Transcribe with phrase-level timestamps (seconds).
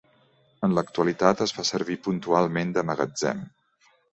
[0.67, 3.45] En l'actualitat es fa servir puntualment de magatzem.